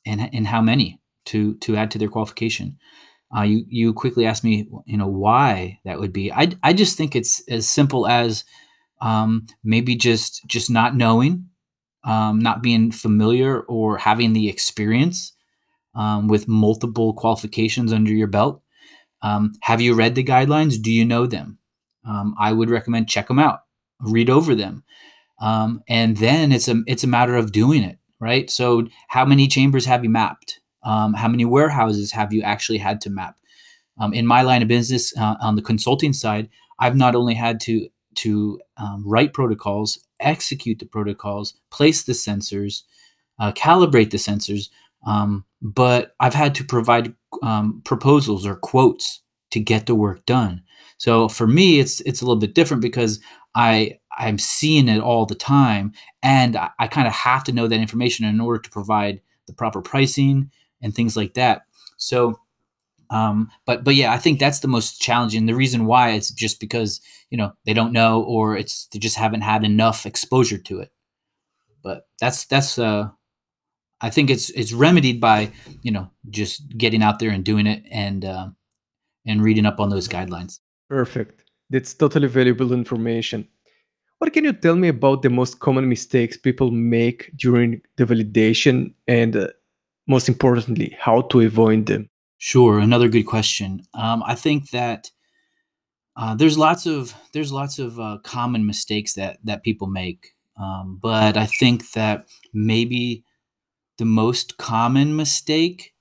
and 0.06 0.28
and 0.32 0.46
how 0.46 0.60
many 0.60 0.99
to 1.30 1.54
to 1.56 1.76
add 1.76 1.90
to 1.92 1.98
their 1.98 2.08
qualification. 2.08 2.78
Uh, 3.36 3.42
you 3.42 3.64
you 3.68 3.92
quickly 3.92 4.26
asked 4.26 4.44
me, 4.44 4.68
you 4.86 4.96
know, 4.96 5.06
why 5.06 5.78
that 5.84 6.00
would 6.00 6.12
be. 6.12 6.32
I 6.32 6.52
I 6.62 6.72
just 6.72 6.96
think 6.96 7.14
it's 7.14 7.42
as 7.48 7.68
simple 7.68 8.06
as 8.06 8.44
um, 9.00 9.46
maybe 9.62 9.94
just 9.96 10.44
just 10.46 10.70
not 10.70 10.96
knowing, 10.96 11.46
um, 12.04 12.40
not 12.40 12.62
being 12.62 12.90
familiar 12.90 13.60
or 13.60 13.98
having 13.98 14.32
the 14.32 14.48
experience 14.48 15.32
um, 15.94 16.28
with 16.28 16.48
multiple 16.48 17.14
qualifications 17.14 17.92
under 17.92 18.12
your 18.12 18.26
belt. 18.26 18.62
Um, 19.22 19.52
have 19.62 19.80
you 19.80 19.94
read 19.94 20.14
the 20.14 20.24
guidelines? 20.24 20.80
Do 20.80 20.90
you 20.90 21.04
know 21.04 21.26
them? 21.26 21.58
Um, 22.06 22.34
I 22.38 22.52
would 22.52 22.70
recommend 22.70 23.08
check 23.08 23.28
them 23.28 23.38
out, 23.38 23.60
read 24.00 24.30
over 24.30 24.54
them, 24.54 24.82
um, 25.40 25.82
and 25.88 26.16
then 26.16 26.50
it's 26.50 26.68
a 26.68 26.82
it's 26.86 27.04
a 27.04 27.08
matter 27.08 27.36
of 27.36 27.52
doing 27.52 27.84
it 27.84 27.98
right. 28.18 28.50
So 28.50 28.88
how 29.08 29.24
many 29.24 29.46
chambers 29.46 29.86
have 29.86 30.02
you 30.02 30.10
mapped? 30.10 30.59
Um, 30.82 31.14
how 31.14 31.28
many 31.28 31.44
warehouses 31.44 32.12
have 32.12 32.32
you 32.32 32.42
actually 32.42 32.78
had 32.78 33.00
to 33.02 33.10
map? 33.10 33.36
Um, 33.98 34.14
in 34.14 34.26
my 34.26 34.42
line 34.42 34.62
of 34.62 34.68
business, 34.68 35.16
uh, 35.16 35.36
on 35.40 35.56
the 35.56 35.62
consulting 35.62 36.12
side, 36.12 36.48
I've 36.78 36.96
not 36.96 37.14
only 37.14 37.34
had 37.34 37.60
to 37.60 37.88
to 38.16 38.60
um, 38.76 39.04
write 39.06 39.32
protocols, 39.32 40.04
execute 40.18 40.78
the 40.78 40.86
protocols, 40.86 41.54
place 41.70 42.02
the 42.02 42.12
sensors, 42.12 42.82
uh, 43.38 43.52
calibrate 43.52 44.10
the 44.10 44.16
sensors, 44.16 44.68
um, 45.06 45.44
but 45.62 46.14
I've 46.18 46.34
had 46.34 46.54
to 46.56 46.64
provide 46.64 47.14
um, 47.42 47.82
proposals 47.84 48.46
or 48.46 48.56
quotes 48.56 49.22
to 49.52 49.60
get 49.60 49.86
the 49.86 49.94
work 49.94 50.26
done. 50.26 50.62
So 50.98 51.28
for 51.28 51.46
me, 51.46 51.80
it's 51.80 52.00
it's 52.02 52.20
a 52.20 52.24
little 52.24 52.40
bit 52.40 52.54
different 52.54 52.82
because 52.82 53.20
I 53.54 53.98
I'm 54.16 54.38
seeing 54.38 54.88
it 54.88 55.00
all 55.00 55.26
the 55.26 55.34
time, 55.34 55.92
and 56.22 56.56
I, 56.56 56.70
I 56.78 56.88
kind 56.88 57.06
of 57.06 57.14
have 57.14 57.44
to 57.44 57.52
know 57.52 57.66
that 57.68 57.80
information 57.80 58.26
in 58.26 58.40
order 58.40 58.60
to 58.60 58.70
provide 58.70 59.20
the 59.46 59.52
proper 59.52 59.80
pricing 59.80 60.50
and 60.82 60.94
things 60.94 61.16
like 61.16 61.34
that. 61.34 61.62
So, 61.96 62.38
um, 63.10 63.50
but 63.66 63.84
but 63.84 63.94
yeah, 63.94 64.12
I 64.12 64.18
think 64.18 64.38
that's 64.38 64.60
the 64.60 64.68
most 64.68 65.00
challenging. 65.00 65.46
The 65.46 65.54
reason 65.54 65.86
why 65.86 66.10
it's 66.10 66.30
just 66.30 66.60
because 66.60 67.00
you 67.30 67.38
know 67.38 67.52
they 67.66 67.72
don't 67.72 67.92
know 67.92 68.22
or 68.22 68.56
it's 68.56 68.86
they 68.86 68.98
just 68.98 69.16
haven't 69.16 69.42
had 69.42 69.64
enough 69.64 70.06
exposure 70.06 70.58
to 70.58 70.80
it. 70.80 70.92
But 71.82 72.06
that's 72.20 72.44
that's 72.44 72.78
uh, 72.78 73.08
I 74.00 74.10
think 74.10 74.30
it's 74.30 74.50
it's 74.50 74.72
remedied 74.72 75.20
by 75.20 75.52
you 75.82 75.90
know 75.92 76.10
just 76.30 76.76
getting 76.76 77.02
out 77.02 77.18
there 77.18 77.30
and 77.30 77.44
doing 77.44 77.66
it 77.66 77.84
and 77.90 78.24
uh, 78.24 78.48
and 79.26 79.42
reading 79.42 79.66
up 79.66 79.80
on 79.80 79.90
those 79.90 80.08
guidelines. 80.08 80.60
Perfect. 80.88 81.44
That's 81.68 81.94
totally 81.94 82.28
valuable 82.28 82.72
information. 82.72 83.46
What 84.18 84.32
can 84.32 84.44
you 84.44 84.52
tell 84.52 84.76
me 84.76 84.88
about 84.88 85.22
the 85.22 85.30
most 85.30 85.60
common 85.60 85.88
mistakes 85.88 86.36
people 86.36 86.70
make 86.70 87.30
during 87.36 87.80
the 87.96 88.04
validation 88.04 88.92
and 89.08 89.34
uh, 89.34 89.48
most 90.10 90.28
importantly, 90.28 90.96
how 90.98 91.22
to 91.22 91.40
avoid 91.40 91.86
them? 91.86 92.10
Sure, 92.38 92.80
another 92.80 93.08
good 93.08 93.26
question. 93.26 93.82
Um, 93.94 94.22
I 94.26 94.34
think 94.34 94.70
that 94.70 95.10
uh, 96.16 96.34
there's 96.34 96.58
lots 96.58 96.84
of 96.84 97.14
there's 97.32 97.52
lots 97.52 97.78
of 97.78 98.00
uh, 98.00 98.18
common 98.24 98.66
mistakes 98.66 99.14
that 99.14 99.38
that 99.44 99.62
people 99.62 99.86
make, 99.86 100.34
um, 100.60 100.98
but 101.00 101.36
I 101.36 101.46
think 101.46 101.92
that 101.92 102.26
maybe 102.52 103.24
the 103.98 104.04
most 104.04 104.58
common 104.58 105.14
mistake 105.14 105.94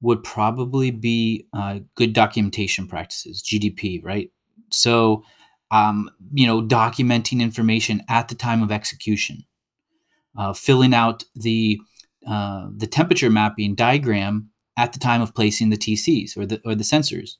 would 0.00 0.24
probably 0.24 0.90
be 0.90 1.46
uh, 1.52 1.80
good 1.94 2.12
documentation 2.14 2.88
practices, 2.88 3.42
GDP, 3.42 4.02
right? 4.02 4.30
So, 4.70 5.24
um, 5.70 6.10
you 6.32 6.46
know, 6.46 6.62
documenting 6.62 7.40
information 7.40 8.02
at 8.08 8.28
the 8.28 8.34
time 8.34 8.62
of 8.62 8.72
execution, 8.72 9.44
uh, 10.38 10.54
filling 10.54 10.94
out 10.94 11.24
the 11.34 11.80
uh, 12.26 12.68
the 12.76 12.86
temperature 12.86 13.30
mapping 13.30 13.74
diagram 13.74 14.50
at 14.76 14.92
the 14.92 14.98
time 14.98 15.20
of 15.20 15.34
placing 15.34 15.70
the 15.70 15.76
TCs 15.76 16.36
or 16.36 16.46
the 16.46 16.60
or 16.64 16.74
the 16.74 16.84
sensors, 16.84 17.32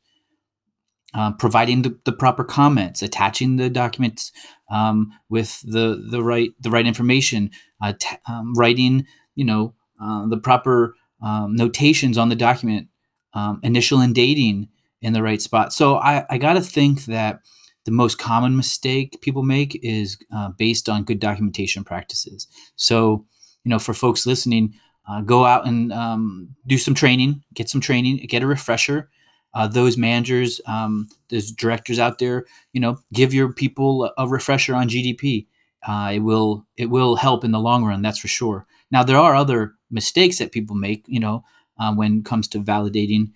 uh, 1.15 1.33
providing 1.33 1.83
the, 1.83 1.99
the 2.05 2.13
proper 2.13 2.45
comments, 2.45 3.03
attaching 3.03 3.57
the 3.57 3.71
documents 3.71 4.33
um, 4.71 5.13
with 5.29 5.61
the 5.63 6.03
the 6.11 6.23
right 6.23 6.51
the 6.61 6.71
right 6.71 6.87
information, 6.87 7.51
uh, 7.83 7.93
t- 7.99 8.17
um, 8.29 8.55
writing 8.55 9.07
you 9.35 9.45
know 9.45 9.75
uh, 10.03 10.27
the 10.27 10.39
proper 10.39 10.95
um, 11.23 11.55
notations 11.55 12.19
on 12.19 12.29
the 12.29 12.37
document, 12.37 12.89
um, 13.35 13.61
initial 13.63 14.01
and 14.01 14.15
dating 14.15 14.69
in 15.01 15.13
the 15.13 15.23
right 15.23 15.43
spot. 15.43 15.73
So 15.73 15.97
I, 15.97 16.25
I 16.31 16.39
got 16.39 16.55
to 16.55 16.61
think 16.61 17.07
that 17.07 17.41
the 17.85 17.91
most 17.91 18.19
common 18.19 18.57
mistake 18.57 19.21
people 19.21 19.43
make 19.43 19.79
is 19.83 20.17
uh, 20.35 20.51
based 20.57 20.89
on 20.89 21.05
good 21.05 21.19
documentation 21.19 21.85
practices. 21.85 22.47
So, 22.77 23.27
you 23.65 23.71
know, 23.71 23.79
for 23.79 23.95
folks 23.95 24.27
listening, 24.27 24.75
uh, 25.09 25.21
go 25.21 25.45
out 25.45 25.67
and 25.67 25.93
um, 25.93 26.55
do 26.67 26.79
some 26.79 26.95
training, 26.95 27.43
get 27.55 27.69
some 27.69 27.81
training, 27.81 28.17
get 28.29 28.43
a 28.43 28.47
refresher. 28.47 29.11
Uh, 29.55 29.67
those 29.67 29.99
managers, 29.99 30.61
um, 30.67 31.09
those 31.29 31.51
directors 31.51 31.99
out 31.99 32.19
there, 32.19 32.47
you 32.73 32.81
know, 32.81 32.99
give 33.13 33.35
your 33.35 33.53
people 33.53 34.11
a, 34.17 34.27
refresher 34.27 34.75
on 34.75 34.89
GDP. 34.89 35.47
Uh, 35.87 36.13
it 36.15 36.21
will 36.21 36.65
it 36.77 36.87
will 36.87 37.17
help 37.17 37.45
in 37.45 37.51
the 37.51 37.59
long 37.59 37.85
run, 37.85 38.01
that's 38.01 38.19
for 38.19 38.29
sure. 38.29 38.67
Now 38.91 39.03
there 39.03 39.19
are 39.19 39.35
other 39.35 39.75
mistakes 39.91 40.39
that 40.39 40.53
people 40.53 40.77
make, 40.77 41.05
you 41.07 41.21
know, 41.21 41.45
uh, 41.79 41.93
when 41.93 42.21
it 42.21 42.25
comes 42.25 42.49
to 42.49 42.61
validating, 42.61 43.33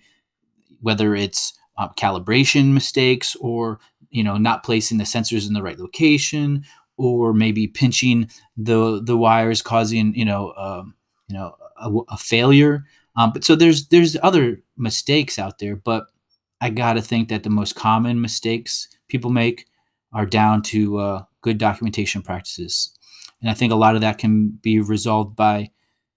whether 0.81 1.13
it's 1.13 1.53
uh, 1.77 1.89
calibration 1.89 2.73
mistakes 2.73 3.35
or 3.39 3.79
you 4.09 4.23
know 4.23 4.37
not 4.37 4.63
placing 4.63 4.97
the 4.97 5.03
sensors 5.03 5.47
in 5.47 5.53
the 5.53 5.61
right 5.61 5.79
location 5.79 6.63
or 6.97 7.33
maybe 7.33 7.67
pinching 7.67 8.29
the 8.57 9.01
the 9.01 9.15
wires 9.15 9.61
causing 9.61 10.13
you 10.15 10.25
know 10.25 10.53
um, 10.57 10.95
you 11.27 11.35
know 11.37 11.55
a, 11.77 11.91
a 12.09 12.17
failure. 12.17 12.85
Um, 13.15 13.31
but 13.31 13.43
so 13.43 13.55
there's 13.55 13.87
there's 13.87 14.17
other 14.21 14.61
mistakes 14.77 15.39
out 15.39 15.57
there 15.57 15.75
but 15.75 16.05
i 16.61 16.69
gotta 16.69 17.01
think 17.01 17.29
that 17.29 17.41
the 17.41 17.49
most 17.49 17.75
common 17.75 18.21
mistakes 18.21 18.87
people 19.07 19.31
make 19.31 19.65
are 20.13 20.25
down 20.25 20.61
to 20.61 20.97
uh, 20.99 21.23
good 21.41 21.57
documentation 21.57 22.21
practices. 22.21 22.93
And 23.41 23.49
i 23.49 23.53
think 23.53 23.71
a 23.71 23.75
lot 23.75 23.95
of 23.95 24.01
that 24.01 24.17
can 24.17 24.49
be 24.49 24.79
resolved 24.79 25.35
by 25.35 25.71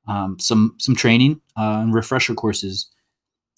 um, 0.09 0.39
some 0.39 0.75
some 0.79 0.97
training 0.97 1.41
uh, 1.57 1.81
and 1.83 1.95
refresher 1.95 2.35
courses. 2.35 2.89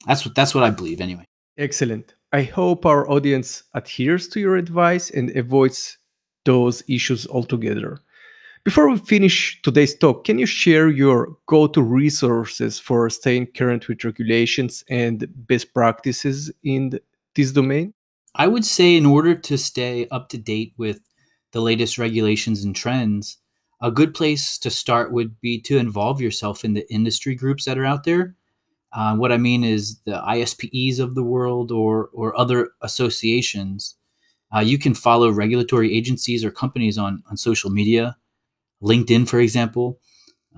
That's 0.06 0.24
what 0.24 0.34
that's 0.34 0.54
what 0.54 0.64
i 0.64 0.70
believe 0.70 1.00
anyway. 1.00 1.24
Excellent. 1.58 2.14
I 2.32 2.42
hope 2.42 2.86
our 2.86 3.10
audience 3.10 3.64
adheres 3.74 4.26
to 4.28 4.40
your 4.40 4.56
advice 4.56 5.10
and 5.10 5.36
avoids 5.36 5.98
those 6.44 6.82
issues 6.88 7.26
altogether. 7.26 7.98
Before 8.64 8.88
we 8.88 8.98
finish 8.98 9.60
today's 9.62 9.96
talk, 9.96 10.24
can 10.24 10.38
you 10.38 10.46
share 10.46 10.88
your 10.88 11.36
go 11.46 11.66
to 11.66 11.82
resources 11.82 12.78
for 12.78 13.10
staying 13.10 13.46
current 13.56 13.88
with 13.88 14.04
regulations 14.04 14.84
and 14.88 15.26
best 15.48 15.74
practices 15.74 16.52
in 16.62 17.00
this 17.34 17.50
domain? 17.50 17.92
I 18.36 18.46
would 18.46 18.64
say, 18.64 18.96
in 18.96 19.04
order 19.04 19.34
to 19.34 19.58
stay 19.58 20.06
up 20.10 20.28
to 20.28 20.38
date 20.38 20.74
with 20.76 21.00
the 21.50 21.60
latest 21.60 21.98
regulations 21.98 22.64
and 22.64 22.74
trends, 22.74 23.38
a 23.80 23.90
good 23.90 24.14
place 24.14 24.58
to 24.58 24.70
start 24.70 25.12
would 25.12 25.40
be 25.40 25.60
to 25.62 25.76
involve 25.76 26.20
yourself 26.20 26.64
in 26.64 26.74
the 26.74 26.90
industry 26.90 27.34
groups 27.34 27.64
that 27.64 27.76
are 27.76 27.84
out 27.84 28.04
there. 28.04 28.36
Uh, 28.92 29.16
what 29.16 29.32
I 29.32 29.38
mean 29.38 29.64
is 29.64 29.98
the 30.04 30.22
ISPEs 30.24 31.00
of 31.00 31.14
the 31.14 31.24
world 31.24 31.72
or 31.72 32.10
or 32.12 32.38
other 32.38 32.70
associations. 32.80 33.96
Uh, 34.54 34.60
you 34.60 34.78
can 34.78 34.94
follow 34.94 35.30
regulatory 35.30 35.96
agencies 35.96 36.44
or 36.44 36.50
companies 36.50 36.98
on 36.98 37.22
on 37.30 37.36
social 37.36 37.70
media. 37.70 38.16
LinkedIn, 38.82 39.28
for 39.28 39.40
example, 39.40 39.98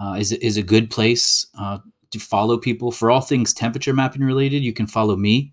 uh, 0.01 0.17
is 0.19 0.33
is 0.33 0.57
a 0.57 0.63
good 0.63 0.91
place 0.91 1.47
uh, 1.59 1.79
to 2.11 2.19
follow 2.19 2.59
people 2.59 2.91
for 2.93 3.11
all 3.11 3.21
things 3.21 3.53
temperature 3.53 3.93
mapping 3.93 4.23
related. 4.23 4.63
You 4.63 4.73
can 4.73 4.87
follow 4.87 5.17
me. 5.17 5.53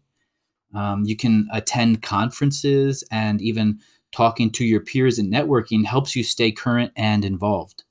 Um, 0.73 1.03
you 1.05 1.15
can 1.15 1.47
attend 1.51 2.01
conferences 2.01 3.03
and 3.11 3.41
even 3.41 3.79
talking 4.11 4.51
to 4.51 4.65
your 4.65 4.79
peers 4.79 5.19
and 5.19 5.31
networking 5.31 5.85
helps 5.85 6.15
you 6.15 6.23
stay 6.23 6.51
current 6.51 6.91
and 6.95 7.25
involved. 7.25 7.83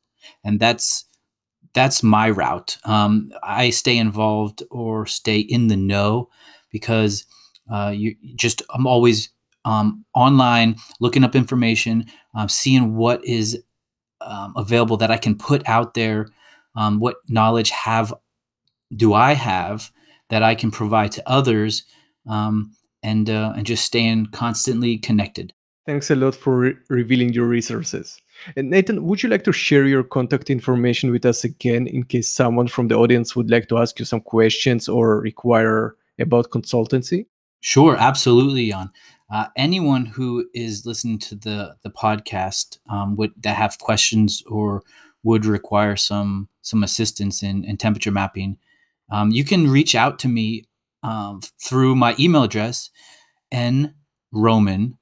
And 0.45 0.61
that's 0.61 1.05
that's 1.73 2.03
my 2.03 2.31
route. 2.31 2.79
Um, 2.85 3.33
I 3.43 3.71
stay 3.71 3.97
involved 3.97 4.63
or 4.71 5.07
stay 5.07 5.39
in 5.39 5.69
the 5.69 5.77
know 5.77 6.29
because 6.71 7.25
uh, 7.71 7.93
you 7.95 8.17
just 8.35 8.63
I'm 8.71 8.87
always 8.87 9.31
um, 9.65 10.05
online 10.15 10.77
looking 11.01 11.25
up 11.25 11.35
information, 11.35 12.07
uh, 12.35 12.47
seeing 12.47 12.97
what 12.97 13.25
is 13.25 13.63
um, 14.21 14.53
available 14.57 14.97
that 14.99 15.11
I 15.11 15.17
can 15.17 15.37
put 15.37 15.67
out 15.69 15.95
there. 15.95 16.29
Um, 16.77 17.01
what 17.01 17.17
knowledge 17.29 17.71
have 17.71 18.15
do 18.97 19.15
I 19.15 19.33
have 19.33 19.91
that 20.29 20.43
I 20.43 20.55
can 20.55 20.71
provide 20.71 21.13
to 21.13 21.29
others, 21.29 21.85
um, 22.29 22.73
and 23.03 23.29
uh, 23.29 23.53
and 23.57 23.67
just 23.67 23.85
staying 23.85 24.27
constantly 24.27 24.99
connected. 24.99 25.53
Thanks 25.87 26.11
a 26.11 26.15
lot 26.15 26.35
for 26.35 26.59
re- 26.59 26.77
revealing 26.89 27.33
your 27.33 27.47
resources. 27.47 28.21
And 28.57 28.71
Nathan, 28.71 29.05
would 29.05 29.23
you 29.23 29.29
like 29.29 29.45
to 29.45 29.53
share 29.53 29.87
your 29.87 30.05
contact 30.05 30.51
information 30.51 31.11
with 31.11 31.27
us 31.27 31.45
again 31.45 31.87
in 31.87 32.05
case 32.05 32.33
someone 32.33 32.69
from 32.69 32.89
the 32.89 32.95
audience 32.97 33.35
would 33.35 33.51
like 33.51 33.69
to 33.69 33.79
ask 33.79 33.99
you 33.99 34.05
some 34.05 34.21
questions 34.21 34.89
or 34.89 35.21
require 35.21 35.97
about 36.19 36.51
consultancy? 36.51 37.27
Sure, 37.61 37.97
absolutely, 37.97 38.71
Jan. 38.71 38.91
Uh, 39.31 39.47
anyone 39.57 40.07
who 40.07 40.49
is 40.55 40.85
listening 40.85 41.17
to 41.19 41.37
the 41.37 41.77
the 41.83 41.91
podcast 41.91 42.79
um, 42.91 43.15
would 43.17 43.33
that 43.41 43.57
have 43.57 43.79
questions 43.79 44.43
or 44.49 44.83
would 45.23 45.45
require 45.45 45.95
some 45.97 46.49
some 46.63 46.83
assistance 46.83 47.43
in, 47.43 47.63
in 47.65 47.77
temperature 47.77 48.11
mapping, 48.11 48.57
um, 49.11 49.31
you 49.31 49.45
can 49.45 49.71
reach 49.71 49.95
out 49.95 50.19
to 50.19 50.29
me 50.29 50.65
um, 51.03 51.41
through 51.63 51.95
my 51.95 52.15
email 52.19 52.43
address, 52.43 52.89
n 53.53 53.95
roman 54.33 54.97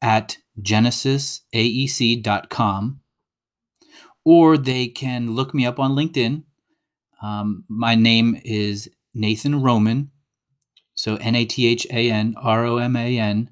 at 0.00 0.38
genesisaec.com, 0.60 3.00
or 4.24 4.56
they 4.56 4.86
can 4.88 5.34
look 5.34 5.52
me 5.54 5.66
up 5.66 5.78
on 5.78 5.92
LinkedIn. 5.92 6.44
Um, 7.22 7.64
my 7.68 7.94
name 7.94 8.40
is 8.44 8.90
Nathan 9.14 9.62
Roman 9.62 10.10
so 11.04 11.16
N 11.16 11.34
A 11.34 11.44
T 11.44 11.66
H 11.66 11.86
A 11.90 12.10
N 12.10 12.34
R 12.38 12.64
O 12.64 12.78
M 12.78 12.96
A 12.96 13.18
N. 13.18 13.50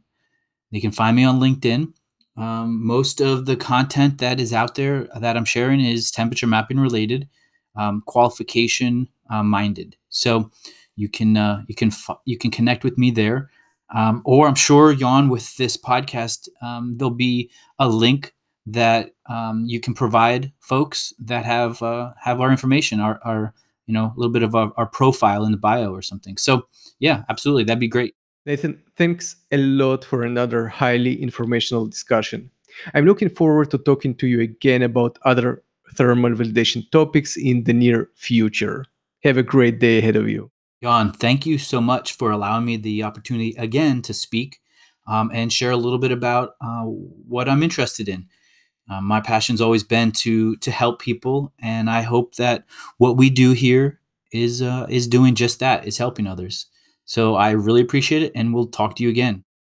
They 0.71 0.81
can 0.81 0.91
find 0.91 1.15
me 1.15 1.25
on 1.25 1.39
LinkedIn. 1.39 1.93
Um, 2.35 2.83
most 2.83 3.21
of 3.21 3.45
the 3.45 3.57
content 3.57 4.17
that 4.19 4.41
is 4.41 4.55
out 4.55 4.75
there 4.75 5.07
that 5.21 5.37
I'm 5.37 5.45
sharing 5.45 5.85
is 5.85 6.11
temperature 6.11 6.47
mapping 6.47 6.81
related, 6.81 7.29
um, 7.77 8.03
qualification 8.07 9.09
uh, 9.29 9.43
minded. 9.43 9.97
So 10.09 10.51
you 10.97 11.11
can 11.11 11.37
uh, 11.37 11.65
you 11.69 11.75
can 11.75 11.93
you 12.25 12.39
can 12.39 12.51
connect 12.51 12.85
with 12.85 12.97
me 12.97 13.11
there, 13.11 13.51
um, 13.95 14.23
or 14.25 14.49
I'm 14.49 14.55
sure 14.55 14.95
Jan 14.95 15.29
with 15.29 15.55
this 15.59 15.77
podcast 15.77 16.49
um, 16.63 16.97
there'll 16.97 17.11
be 17.11 17.51
a 17.79 17.87
link 17.87 18.33
that 18.65 19.11
um, 19.29 19.67
you 19.67 19.79
can 19.79 19.93
provide 19.93 20.53
folks 20.59 21.13
that 21.19 21.45
have 21.45 21.83
uh, 21.83 22.15
have 22.19 22.41
our 22.41 22.51
information, 22.51 22.99
our, 22.99 23.21
our 23.23 23.53
you 23.87 23.95
know 23.95 24.13
a 24.15 24.15
little 24.17 24.33
bit 24.33 24.43
of 24.43 24.55
our, 24.55 24.73
our 24.77 24.87
profile 24.87 25.45
in 25.45 25.53
the 25.53 25.59
bio 25.59 25.93
or 25.93 26.03
something. 26.03 26.37
So 26.37 26.67
yeah 26.99 27.25
absolutely 27.29 27.65
that'd 27.65 27.81
be 27.81 27.89
great. 27.89 28.15
Nathan 28.47 28.83
thanks 28.97 29.37
a 29.51 29.57
lot 29.57 30.05
for 30.05 30.23
another 30.25 30.69
highly 30.69 31.21
informational 31.23 31.87
discussion. 31.87 32.51
I'm 32.95 33.07
looking 33.07 33.29
forward 33.29 33.71
to 33.71 33.79
talking 33.79 34.15
to 34.17 34.27
you 34.27 34.41
again 34.41 34.83
about 34.83 35.19
other 35.23 35.63
thermal 35.95 36.31
validation 36.33 36.91
topics 36.91 37.37
in 37.37 37.65
the 37.65 37.73
near 37.73 38.11
future. 38.15 38.87
Have 39.25 39.37
a 39.37 39.43
great 39.43 39.79
day 39.79 39.99
ahead 39.99 40.17
of 40.17 40.29
you. 40.29 40.51
Jan, 40.83 41.13
thank 41.13 41.47
you 41.47 41.59
so 41.59 41.81
much 41.81 42.15
for 42.15 42.31
allowing 42.31 42.65
me 42.65 42.77
the 42.77 43.05
opportunity 43.05 43.55
again 43.57 44.03
to 44.03 44.13
speak 44.13 44.59
um, 45.07 45.31
and 45.33 45.53
share 45.53 45.71
a 45.71 45.77
little 45.77 45.99
bit 45.99 46.11
about 46.11 46.57
uh, 46.61 46.83
what 46.83 47.49
I'm 47.49 47.63
interested 47.63 48.09
in. 48.09 48.27
Um, 48.91 49.05
my 49.05 49.21
passion's 49.21 49.61
always 49.61 49.85
been 49.85 50.13
to 50.13 50.57
to 50.57 50.71
help 50.71 51.01
people, 51.01 51.53
and 51.59 51.89
I 51.89 52.03
hope 52.03 52.35
that 52.37 52.65
what 52.99 53.17
we 53.17 53.31
do 53.31 53.53
here 53.53 54.01
is 54.33 54.63
uh, 54.63 54.87
is 54.89 55.07
doing 55.07 55.35
just 55.35 55.61
that, 55.61 55.87
is 55.87 55.99
helping 55.99 56.27
others. 56.27 56.67
So 57.05 57.35
I 57.35 57.51
really 57.53 57.81
appreciate 57.81 58.23
it, 58.23 58.33
and 58.35 58.55
we'll 58.55 58.67
talk 58.67 58.97
to 58.97 59.03
you 59.03 59.09
again. 59.09 59.45